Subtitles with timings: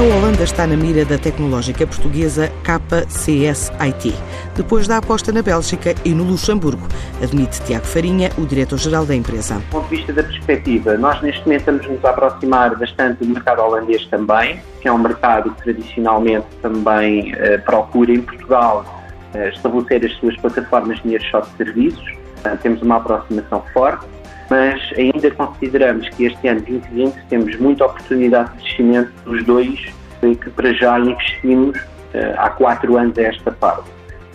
[0.00, 4.14] A Holanda está na mira da tecnológica portuguesa KCS IT,
[4.56, 6.88] depois da aposta na Bélgica e no Luxemburgo,
[7.22, 9.56] admite Tiago Farinha, o diretor-geral da empresa.
[9.56, 13.34] Do ponto de vista da perspectiva, nós neste momento estamos nos a aproximar bastante do
[13.34, 18.86] mercado holandês também, que é um mercado que tradicionalmente também uh, procura em Portugal
[19.34, 22.10] uh, estabelecer as suas plataformas de nearshot de serviços.
[22.42, 24.06] Uh, temos uma aproximação forte
[24.50, 29.80] mas ainda consideramos que este ano 2020 temos muita oportunidade de crescimento dos dois
[30.20, 33.88] que para já investimos uh, há quatro anos a esta parte.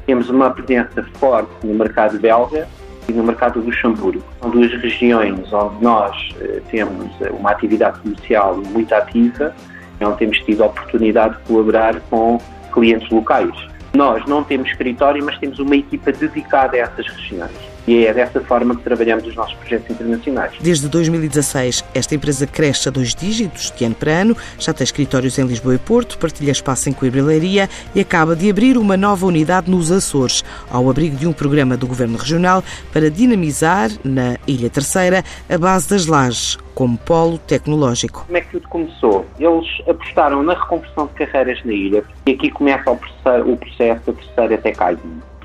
[0.08, 2.68] Temos uma presença forte no mercado belga
[3.08, 4.24] e no mercado do Luxemburgo.
[4.42, 9.54] São duas regiões onde nós uh, temos uma atividade comercial muito ativa
[10.00, 12.40] e onde temos tido a oportunidade de colaborar com
[12.74, 13.54] clientes locais.
[13.94, 17.75] Nós não temos escritório, mas temos uma equipa dedicada a essas regiões.
[17.88, 20.54] E é dessa forma que trabalhamos os nossos projetos internacionais.
[20.60, 25.38] Desde 2016, esta empresa cresce a dois dígitos de ano para ano, já tem escritórios
[25.38, 28.98] em Lisboa e Porto, partilha espaço em Coimbra e Leiria e acaba de abrir uma
[28.98, 34.38] nova unidade nos Açores, ao abrigo de um programa do Governo Regional para dinamizar, na
[34.48, 38.26] Ilha Terceira, a base das lajes, como polo tecnológico.
[38.26, 39.26] Como é que tudo começou?
[39.40, 42.98] Eles apostaram na reconversão de carreiras na ilha e aqui começa o
[43.58, 44.78] processo, da terceira Tech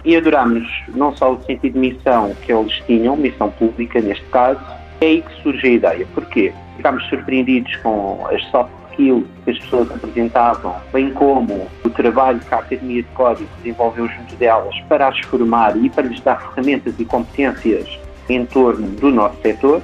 [0.05, 4.61] e adorámos não só o sentido de missão que eles tinham, missão pública neste caso,
[5.01, 6.07] é aí que surge a ideia.
[6.15, 6.53] Porquê?
[6.77, 12.55] Ficámos surpreendidos com as soft skills que as pessoas apresentavam, bem como o trabalho que
[12.55, 16.95] a Academia de Código desenvolveu junto delas para as formar e para lhes dar ferramentas
[16.99, 17.99] e competências
[18.29, 19.83] em torno do nosso setor.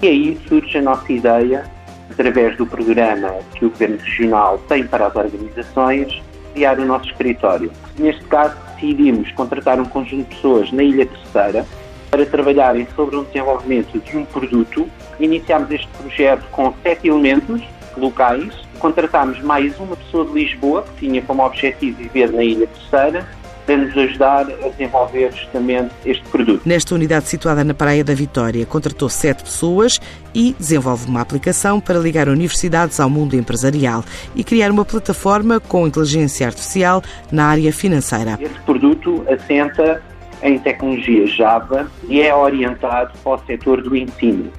[0.00, 1.64] E aí surge a nossa ideia,
[2.10, 7.70] através do programa que o Governo Regional tem para as organizações, criar o nosso escritório.
[7.98, 11.64] Neste caso, decidimos contratar um conjunto de pessoas na Ilha Terceira
[12.10, 14.88] para trabalharem sobre o desenvolvimento de um produto.
[15.20, 17.62] Iniciámos este projeto com sete elementos
[17.96, 23.26] locais, contratámos mais uma pessoa de Lisboa, que tinha como objetivo viver na Ilha Terceira,
[23.66, 26.62] para nos ajudar a desenvolver justamente este produto.
[26.64, 30.00] Nesta unidade situada na Praia da Vitória, contratou sete pessoas
[30.34, 35.86] e desenvolve uma aplicação para ligar universidades ao mundo empresarial e criar uma plataforma com
[35.86, 38.38] inteligência artificial na área financeira.
[38.40, 40.02] Este produto assenta
[40.42, 44.50] em tecnologia Java e é orientado para o setor do ensino.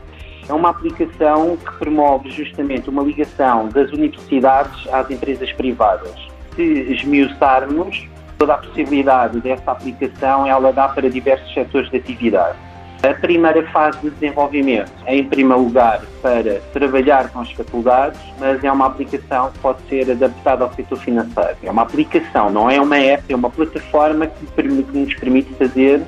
[0.47, 6.13] É uma aplicação que promove justamente uma ligação das universidades às empresas privadas.
[6.55, 8.05] Se esmiuçarmos,
[8.43, 12.57] toda a possibilidade dessa aplicação ela dá para diversos setores de atividade.
[13.01, 18.61] A primeira fase de desenvolvimento é, em primeiro lugar, para trabalhar com as faculdades, mas
[18.61, 21.57] é uma aplicação que pode ser adaptada ao setor financeiro.
[21.63, 26.01] É uma aplicação, não é uma app, é uma plataforma que, nos permite fazer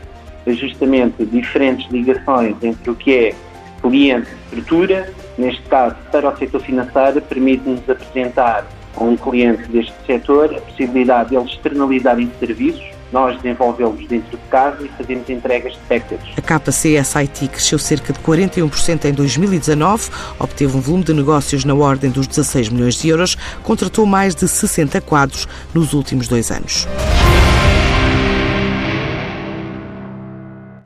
[0.48, 3.36] justamente diferentes ligações entre o que é
[3.82, 10.54] cliente estrutura, neste caso para o setor financeiro, permite-nos apresentar a um cliente deste setor
[10.56, 15.80] a possibilidade de eles externalizarem serviços, nós desenvolvê-los dentro de casa e fazemos entregas de
[15.88, 16.34] package.
[16.38, 22.10] A KCSIT cresceu cerca de 41% em 2019, obteve um volume de negócios na ordem
[22.10, 26.88] dos 16 milhões de euros, contratou mais de 60 quadros nos últimos dois anos.